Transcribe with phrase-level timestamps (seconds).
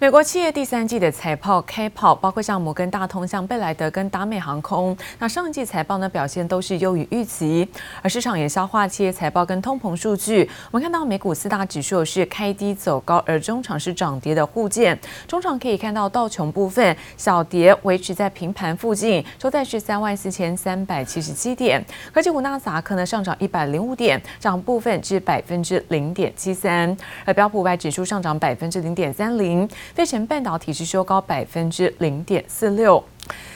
[0.00, 7.68] 美国企业第三季的财报开跑，包括像摩根大通、像贝莱德跟达美航空，那上一季财报呢表现都是优于预期，
[8.00, 10.48] 而市场也消化企业财报跟通膨数据。
[10.70, 14.96] 我们看到美股四大指数是开低走高，而中场是涨跌的互见。
[15.26, 21.84] 中场可以看到道琼部分小跌，维持在平盘附近，收在是三万四千三百七十七点。
[22.12, 29.68] 科技股纳斯达克呢上涨一百零五点，涨部分至百分之零点七三，而标普五百指数上涨百分之零点三零。
[29.94, 33.02] 费城半导体是收高百分之零点四六。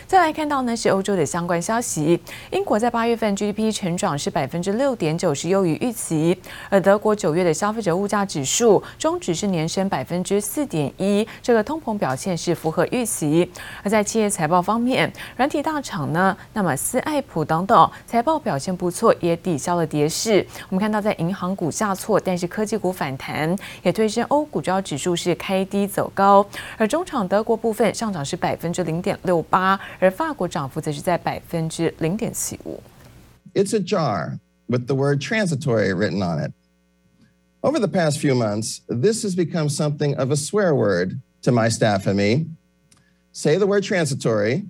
[0.07, 6.37] 再来看到呢是欧洲的相关消息，英国在八月份 GDP 成长是百分之六点九，是优于预期；
[6.69, 13.51] 而德国九月的消费者物价指数终值是年升百分之四点一，这个通膨表现是符合预期。
[13.83, 20.47] 而在企业财报方面，软体大厂呢，那么思爱普等等财报表现不错，也抵消了跌势。
[20.69, 26.45] 我们看到在银行股下挫，但是科技股反弹，也推升欧股主要指数是开低走高。
[26.77, 29.80] 而中场德国部分上涨是百分之零点六八。
[30.00, 32.82] 而法国涨幅则是在百分之零点七五。
[33.54, 36.52] It's a jar with the word transitory written on it.
[37.62, 41.70] Over the past few months, this has become something of a swear word to my
[41.70, 42.48] staff and me.
[43.32, 44.64] Say the word transitory,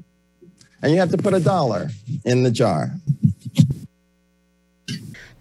[0.81, 1.89] and you have to put a dollar
[2.23, 2.91] in the jar.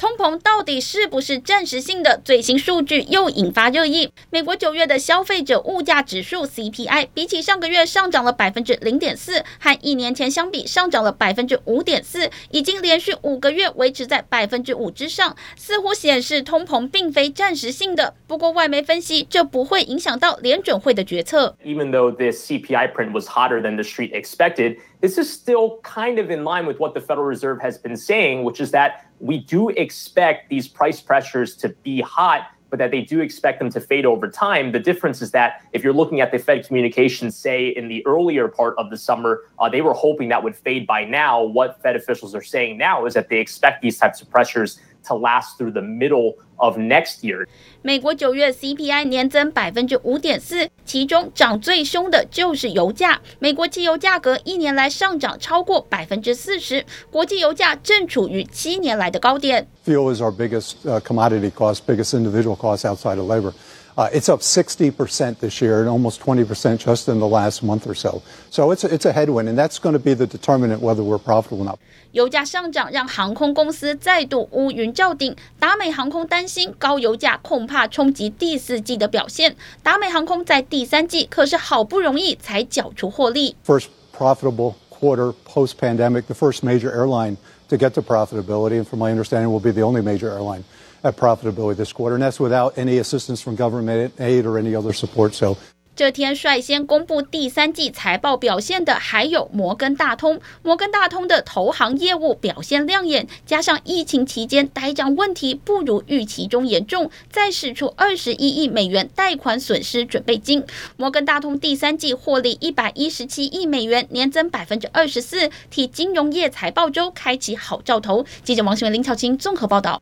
[0.02, 2.20] 通膨到底是不是暂时性的？
[2.26, 4.12] 最新数据又引发热议。
[4.32, 18.16] 美国九月的消费者物价指数 CPI 比起上个月上涨了百分之零点四，和一年前相比上涨了百分之五点四，已经连续五个月维持在百分之五之上，似乎显示通膨并非暂时性的。
[18.26, 21.56] 不过外媒分析，这不会影响到联准会的决策。
[21.64, 26.32] Even though this CPI print was hotter than the street expected, this is still kind of
[26.32, 29.70] in line with what the Federal Reserve has been saying, which is that we do
[29.70, 34.06] expect these price pressures to be hot, but that they do expect them to fade
[34.06, 34.72] over time.
[34.72, 38.48] The difference is that if you're looking at the Fed communications, say in the earlier
[38.48, 41.44] part of the summer, uh, they were hoping that would fade by now.
[41.44, 45.14] What Fed officials are saying now is that they expect these types of pressures to
[45.14, 47.48] last through the middle of next year.
[47.84, 53.20] 美国九月 CPI 年增百分之五点四，其中涨最凶的就是油价。
[53.40, 59.68] 美国汽油价格一年来上涨超过百分之四十，国际油价正处于七年来的高点。
[59.88, 63.54] Fuel is our biggest commodity cost, biggest individual cost outside of labor.
[63.98, 67.94] Uh, it's up 60% this year and almost 20% just in the last month or
[67.94, 68.22] so.
[68.50, 71.20] So it's a, it's a headwind, and that's going to be the determinant whether we're
[71.20, 71.80] profitable or not.
[72.14, 79.55] 油价上涨让航空公司再度乌云罩顶，达美航空担心高油价恐怕冲击第四季的表现。
[79.83, 83.55] 达美航空在第三季可是好不容易才缴出获利。
[83.65, 83.87] First
[84.17, 87.37] profitable quarter post pandemic, the first major airline
[87.69, 90.65] to get to profitability, and from my understanding, will be the only major airline.
[91.05, 94.93] at profitability this quarter, and that's without any assistance from government aid or any other
[94.93, 95.35] support.
[95.35, 95.57] So.
[95.94, 100.40] 这天率先公布第三季财报表现的还有摩根大通。
[100.64, 110.64] 摩根大通的投行业务表现亮眼，加上疫情期间呆账问题不如预期中严重，再使出二十一亿美元贷款损失准备金。
[110.96, 118.26] 摩根大通第三季获利一百一十七亿美元，年增百分之二十四，替金融业财报周开启好兆头。
[118.44, 120.02] 记者王新文、林巧清综合报道。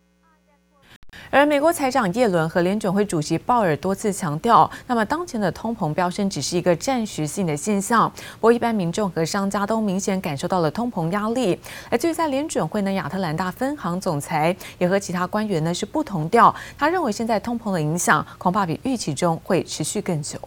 [1.32, 8.12] 而美国财长耶伦和联准会主席鲍尔多次强调，那么当前的通膨飙升只是一个暂时性的现象。
[8.40, 11.60] 不过，一般民众和商家都明显感受到了通膨压力。
[11.92, 16.54] 而至于在联准会呢，亚特兰大分行总裁也和其他官员呢是不同调。
[16.76, 20.40] 他认为现在通膨的影响恐怕比预期中会持续更久。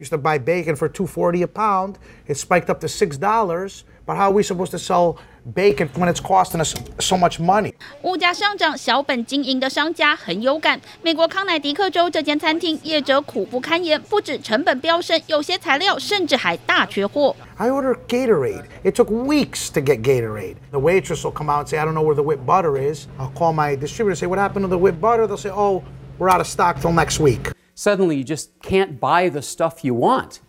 [0.00, 1.96] Used to buy bacon for two forty a pound,
[2.26, 3.80] it spiked up to six dollars.
[4.06, 5.16] But how are we supposed to sell
[5.53, 7.73] bacon when it's costing us so much money?
[8.03, 10.79] 物价上涨，小本经营的商家很有感。
[11.01, 17.35] 美国康乃狄克州这间餐厅业者苦不堪言，不止成本飙升，有些材料甚至还大缺货。
[17.57, 18.65] I ordered Gatorade.
[18.83, 20.55] It took weeks to get Gatorade.
[20.71, 23.07] The waitress will come out and say, "I don't know where the whipped butter is."
[23.17, 25.83] I'll call my distributor, say, "What happened to the whipped butter?" They'll say, "Oh,
[26.17, 29.93] we're out of stock till next week." Suddenly, you just can't buy the stuff you
[29.93, 30.39] want.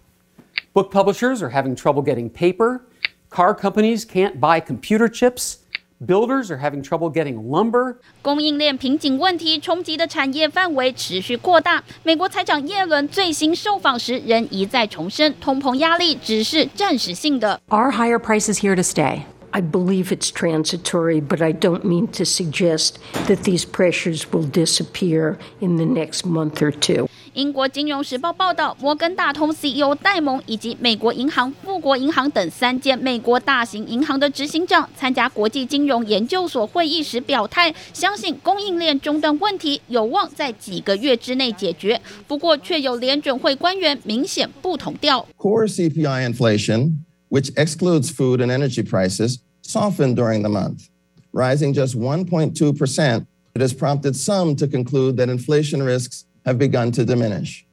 [0.72, 2.82] Book publishers are having trouble getting paper.
[3.30, 5.58] Car companies can't buy computer chips.
[5.98, 7.96] Builders are having trouble getting lumber.
[8.20, 11.82] 供应链瓶颈问题冲击的产业范围持续扩大。
[12.02, 17.60] 美国财长耶伦最新受访时仍一再重申，通膨压力只是暂时性的。
[17.68, 19.22] Are higher prices here to stay?
[19.52, 22.96] I believe it's transitory, but I don't mean to suggest
[23.26, 27.08] that these pressures will disappear in the next month or two.
[27.33, 42.01] 英国金融时报报道，摩根大通 CEO 戴蒙以及美国银行、富国银行等三间美国大型银行的执行长参加国际金融研究所会议时表态，相信供应链中断问题有望在几个月之内解决。
[42.27, 45.25] 不过，却有联准会官员明显不同调。
[45.37, 46.97] Core CPI inflation,
[47.29, 50.87] which excludes food and energy prices, softened during the month,
[51.31, 53.23] rising just 1.2 percent.
[53.53, 57.65] It has prompted some to conclude that inflation risks have begun to diminish.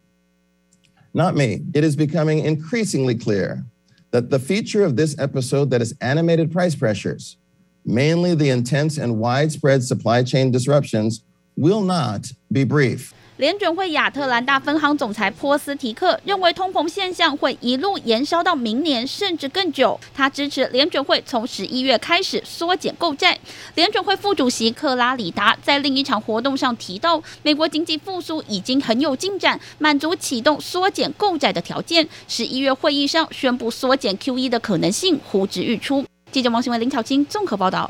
[1.14, 1.62] Not me.
[1.74, 3.64] It is becoming increasingly clear
[4.10, 7.36] that the feature of this episode that has animated price pressures,
[7.84, 11.24] mainly the intense and widespread supply chain disruptions,
[11.56, 13.14] will not be brief.
[13.38, 19.98] 联准会亚特兰大分行总裁波斯提克认为，通膨现象会一路延烧到明年，甚至更久。
[20.12, 23.38] 他支持联准会从十一月开始缩减购债。
[23.76, 32.08] 联准会副主席克拉里达在另一场活动上提到，美国经济复苏已经很有进展，满足启动缩减购债的条件。
[32.26, 36.04] 十一月会议上宣布缩减 QE 的可能性呼之欲出。
[36.32, 37.88] 记者王新文、林巧清综合报道。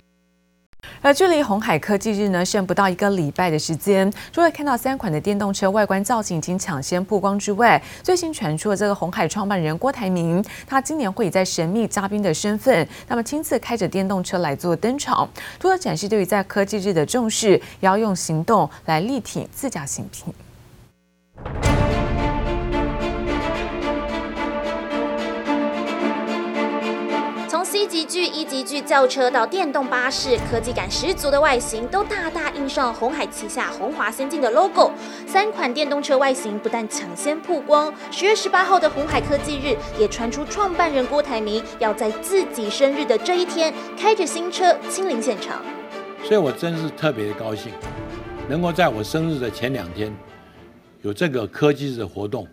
[1.00, 15.28] 而距离红海科技日呢，剩不到一个礼拜的时间，除了看到三款的电动车外观造型已经抢先曝光之外，最新传出的这个红海创办人郭台铭，他今年会以在神秘嘉宾的身份，那么亲自开着电动车来做登场，
[15.60, 20.34] 除了展示对于在科技日的重视，也要用行动来力挺自家新品。
[27.70, 34.90] C 级巨、E 级巨轿车到电动巴士，科技感十足的外形都大大印上鸿海旗下鸿华先进的 logo。
[35.26, 45.62] 三款电动车外形不但抢先曝光，十月十八号的鸿海科技日也传出创办人郭台铭要在自己生日的这一天开着新车亲临现场。
[46.24, 47.70] 所以我真是特别的高兴，
[48.48, 50.10] 能够在我生日的前两天
[51.02, 52.48] 有这个科技日的活动，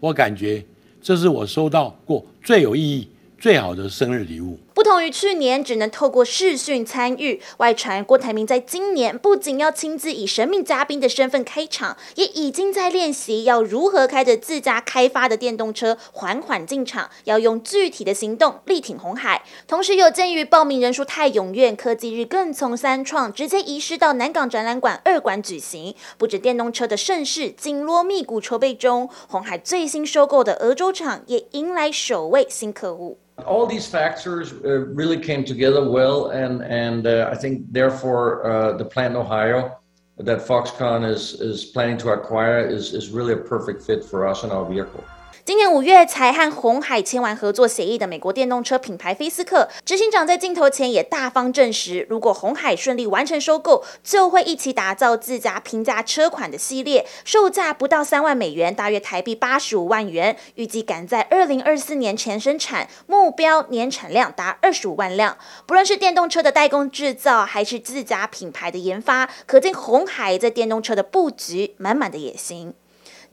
[0.00, 0.64] 我感觉
[1.02, 3.10] 这是我收到过最有意义。
[3.38, 4.58] 最好的生日礼物。
[4.74, 19.44] 不同于去年只能透过视讯参与，外传郭台铭在今年不仅要亲自以神秘嘉宾的身份开场，也已经在练习要如何开着自家开发的电动车缓缓进场，要用具体的行动力挺红海。
[19.68, 25.94] 同时，有鉴于报名人数太踊跃，科技日更从三创直接移师到南港展览馆二馆举行。
[26.18, 33.18] 不止电动车的盛世紧锣密鼓筹备中，红海最新收购的鹅州厂也迎来首位新客户。
[33.38, 38.84] All these factors uh, really came together well, and and uh, I think therefore uh, the
[38.84, 39.76] plant in Ohio
[40.18, 44.44] that Foxconn is is planning to acquire is is really a perfect fit for us
[44.44, 45.04] and our vehicle.
[45.46, 65.36] 今年五月才和红海签完合作协议的美国电动车品牌菲斯克执行长在镜头前也大方证实，如果红海顺利完成收购，就会一起打造自家平价车款的系列，售价不到三万美元，大约台币八十五万元，预计赶在二零二四年前生产，目标年产量达二十五万辆。
[65.66, 72.72] 不论是电动车的代工制造，还是自家品牌的研发，可见红海在电动车的布局满满的野心。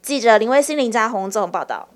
[0.01, 1.87] 记者林威欣、林家宏综合报道。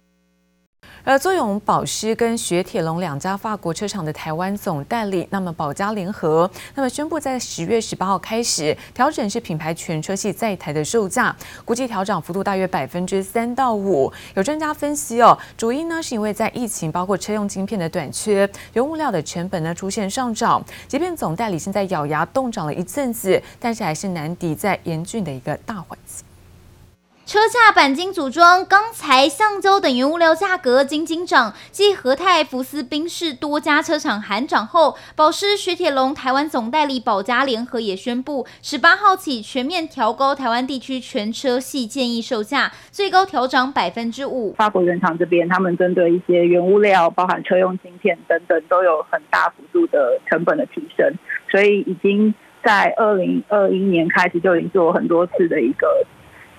[1.06, 14.12] 而作用保湿跟雪铁龙两家法国车厂的台湾总代理，那么保家联合，那么宣布在十月十八号开始调整是品牌全车系在台的售价，估计调整幅度大约百分之三到五。
[14.34, 20.64] 有专家分析哦，主因呢是因为在疫情包括车用晶片的短缺，原物料的成本呢出现上涨。
[20.88, 26.26] 即便总代理现在咬牙冻涨了一阵子，但是还是难抵在严峻的一个大环境。
[27.26, 44.54] 车架、钣金组装、钢材、橡胶等原物料价格惊惊涨，继和泰、福斯、宾士多家车厂喊涨后，保时、雪铁龙台湾总代理保家联合也宣布，十八号起全面调高台湾地区全车系建议售价，最高调涨百分之五。
[44.54, 51.12] 法国原厂这边，他们针对一些原物料，包含车用晶片等等，都有很大幅度的成本的提升，
[51.50, 55.88] 所以已经在二零二一年开始就已经做很多次的一个。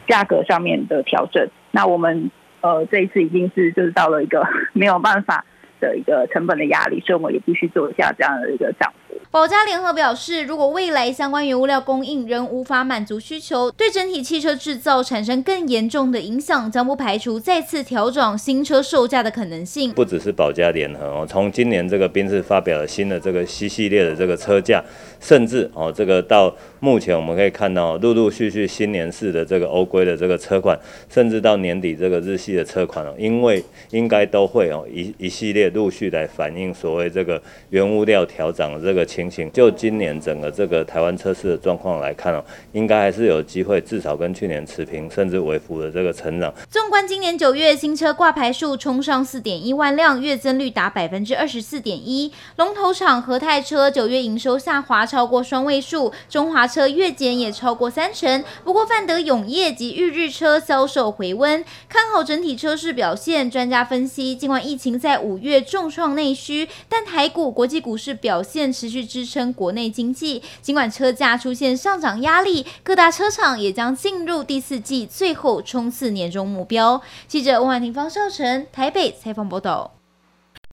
[0.07, 5.45] 价格上面的调整，那我们呃这一次已经是就是到了一个 没有办法
[5.81, 8.93] 的一个成本的压力，所以我们也必须做一下这样的一个涨。
[9.31, 19.93] 保嘉联合表示，如果未来相关原物料供应仍无法满足需求，对整体汽车制造产生更严重的影响，将不排除再次调整新车售价的可能性。
[19.93, 24.83] 不只是保嘉联合哦，从今年这个宾士发表了新的这个 C 系列的这个车价，
[25.21, 39.06] 甚至哦这个到目前我们可以看到，陆陆续续新年式的这个欧规的这个车款，甚至到年底这个日系的车款哦，因为应该都会哦一一系列陆续来反映所谓这个原物料调整的这个。
[39.07, 46.53] 情形，就今年整个这个台湾车市的状况来看哦，应该还是有机会至少跟去年持平，甚至微幅的这个成长。
[46.69, 52.33] 纵观今年九月新车挂牌数冲上四点一万辆，月增率达百分之二十四点一。
[52.57, 58.43] 龙头厂和泰车九月营收下滑超过双位数，中华车月减也超过三成。
[58.65, 63.37] 不过范德永业及裕日车销售回温，看好整体车市表现。
[63.51, 70.43] 专家分析，尽管疫情在五月重创内需，但台股、国际股市表现持续去支撑国内经济。
[70.63, 77.03] 尽管车价出现上涨压力，各大车厂也将进入第四季最后冲刺年终目标。
[77.29, 79.96] 记者温婉婷、方少成台北采访报道。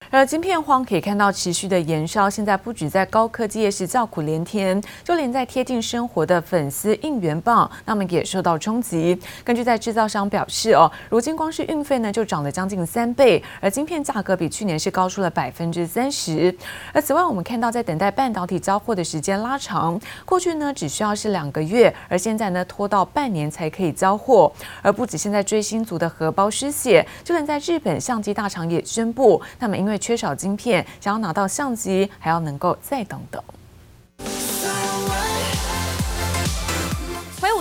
[0.10, 9.20] 而晶片荒可以看到持续的延烧，现在不止在高科技业是叫苦连天，就连在贴近生活的粉丝应援棒，那么也受到冲击。
[9.44, 16.56] 根据在制造商表示哦，如今光是运费呢就涨了将近三倍，而晶片价格比去年是高出了百分之三十。
[16.94, 24.52] 而此外，我们看到在等待半导体交货的时间拉长，过去呢只需要是两个月，而现在呢拖到半年才可以交货。
[24.82, 33.42] 而不止现在追星族的荷包失血，就连在日本相机大厂也宣布，那么因为缺少晶片，想要拿到相机，还要能够再等等。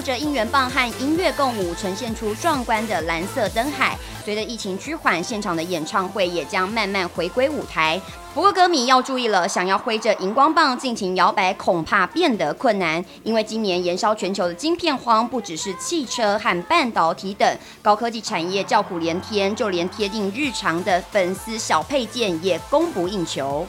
[0.02, 3.96] 着应援棒和音乐共舞，呈现出壮观的蓝色灯海。
[4.24, 8.00] 随着疫情趋缓，现场的演唱会也将慢慢回归舞台。
[8.34, 13.04] 不过歌迷要注意了，想要挥着荧光棒尽情摇摆，恐怕变得困难。
[13.24, 23.66] 因为今年延烧全球的晶片荒，不只是汽车和半导体等高科技产业叫苦连天，就连贴近日常的粉丝小配件也供不应求。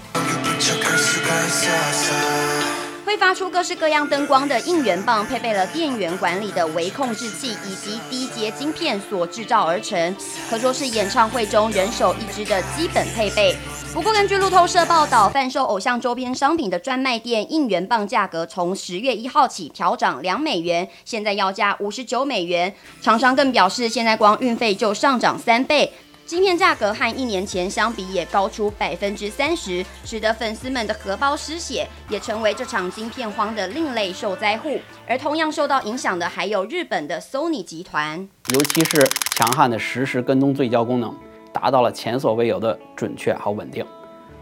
[3.06, 10.16] 会发出各式各样灯光的应援棒，配备了电源管理的微控制器以及低阶晶片所制造而成，
[10.50, 13.56] 可说是演唱会中人手一支的基本配备。
[13.94, 22.74] 不过，根据路透社报道，贩售偶像周边商品的专卖店应援棒价格从十月一号起调涨两美元，现在要价五十九美元。
[23.02, 25.94] 厂商更表示，现在光运费就上涨三倍。
[26.34, 34.80] 芯片价格和一年前相比也高出百分之三十，使得粉丝们的荷包失血，也成为这场晶片荒的另类受灾户。
[35.08, 41.16] 而同样受到影响的还有日本的 Sony 集团，尤其是强悍的实时跟踪对焦功能，
[41.54, 43.86] 达到了前所未有的准确和稳定。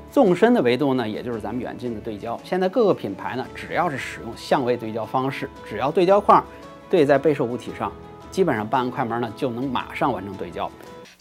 [0.09, 6.41] 纵深的维度呢，也就是咱们远近的对焦，现在各个品牌呢，只要是使用相位对焦方式，只要对焦框
[6.89, 7.91] 对在被摄物体上，
[8.31, 10.71] 基本上半按快门呢就能马上完成对焦。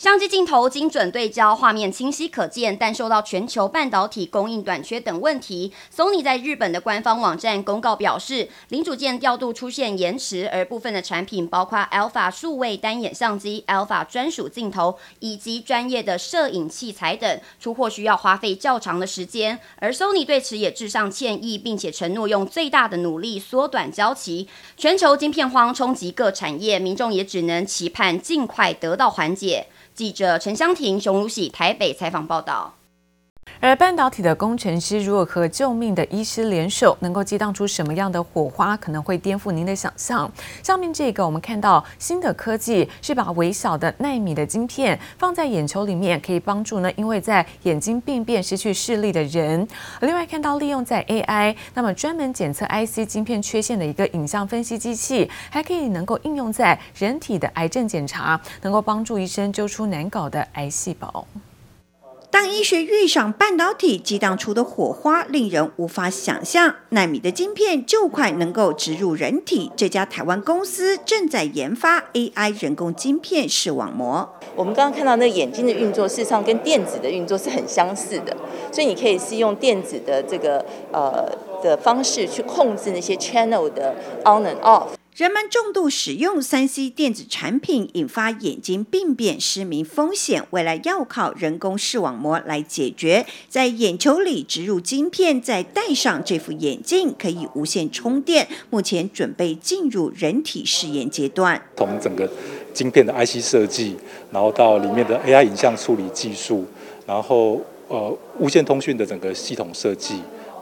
[0.00, 19.60] 相机镜头精准对焦，画面清晰可见，但受到全球半导体供应短缺等问题，Sony 在日本的官方网站公告表示，零组件调度出现延迟，而部分的产品包括 Alpha 数位单眼相机、Alpha 专属镜头以及专业的摄影器材等，出货需要花费较长的时间。
[19.76, 24.48] 而 Sony 对此也致上歉意，并且承诺用最大的努力缩短交期。
[24.78, 29.66] 全球晶片荒冲击各产业，民众也只能期盼尽快得到缓解。
[29.94, 32.79] 记者陈香婷、熊如喜台北采访报道。
[33.62, 40.30] 而半导体的工程师如果和救命的医师联手，能够激荡出什么样的火花，可能会颠覆您的想象。
[40.62, 49.68] 下面这个，我们看到新的科技是把微小的纳米的晶片放在眼球里面，可以帮助呢，因为在眼睛病变失去视力的人。
[50.00, 61.26] 另外看到利用在 AI，那么专门检测 IC 晶片缺陷的一个影像分析机器，还可以能够应用在人体的癌症检查，能够帮助医生揪出难搞的癌细胞。
[62.32, 66.76] 当医学遇上半导体，激荡出的火花令人无法想象。
[66.90, 74.32] 奈米的晶片就快能够植入人体，这家台湾公司正在研发 AI 人工晶片视网膜。
[74.54, 78.36] 我们刚刚看到那眼睛的运作，事实上跟电子的运作是很相似的，
[78.70, 81.28] 所以你可以是用电子的这个呃
[81.60, 83.92] 的方式去控制那些 channel 的
[84.24, 84.99] on and off。
[85.20, 90.42] 人们重度使用三 C 电子产品，引发眼睛病变、失明风险。
[90.48, 98.48] 未来要靠人工视网膜来解决，在眼球里植入晶片，再戴上这副眼镜，可以无线充电。
[98.70, 101.60] 目前准备进入人体试验阶段。
[101.76, 102.26] 从整个
[102.72, 103.96] 晶片的 IC 设计，
[104.32, 106.64] 然后到里面的 AI 影像处理技术，
[107.06, 110.14] 然后呃无线通讯的整个系统设计，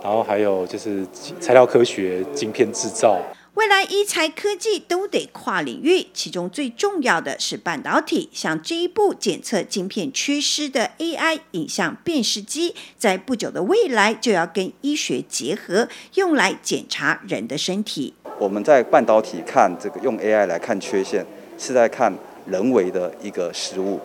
[0.03, 1.07] 然后还有就是
[1.39, 3.21] 材料科学、晶片制造。
[3.59, 8.29] 未来医材科技都得跨领域，其中最重要的是半导体。
[8.33, 18.15] 像这一部检测晶片缺失的 AI 影像辨识机，在不久的未来就要跟医学结合，用来检查人的身体。
[18.39, 21.27] 我们在半导体看这个用 AI 来看缺陷，
[21.59, 22.15] 是在看
[22.47, 23.99] 人为的一个失误，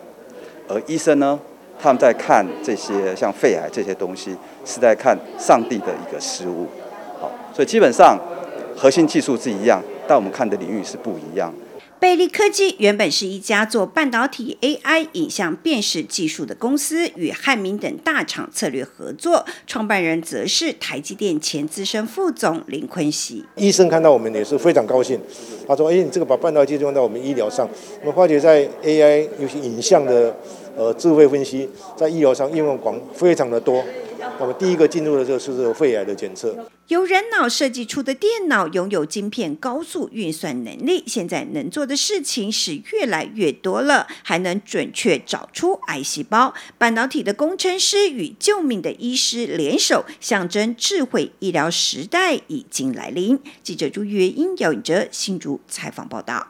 [0.66, 1.38] 而医生呢，
[1.80, 6.66] 他们在看这些像肺癌这些东西，是在看上帝的一个失误。
[7.20, 8.18] 好，所以基本上
[8.76, 11.52] 核心技术是一样，但我们看的领域是不一样。
[12.00, 19.46] 贝利科技原本是一家做半导体 AI 影像辨识技术的公司，与汉明等大厂策略合作。
[19.66, 23.42] 创办人则是台积电前资深副总林坤熙。
[23.56, 25.18] 医生看到我们也是非常高兴，
[25.66, 27.66] 他说：“哎，你这个把半导体用到我们医疗上，
[28.00, 30.36] 我们发觉在 AI 尤其影像的
[30.76, 33.84] 呃智慧分析，在医疗上应用广非常的多。”
[34.38, 36.56] 我们第一个进入的就是这个肺癌的检测。
[36.88, 46.54] 由人脑设计出的电脑拥有晶片高速运算能力，现在能做的事情是越来越多了，还能准确找出癌细胞。
[46.78, 53.38] 半导体的工程师与救命的医师联手，象征智慧医疗时代已经来临。
[53.62, 56.48] 记者朱月英、姚颖哲新竹采访报道。